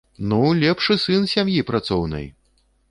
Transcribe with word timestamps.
Ну, 0.29 0.39
лепшы 0.63 0.97
сын 1.03 1.31
сям'і 1.35 1.63
працоўнай! 1.71 2.25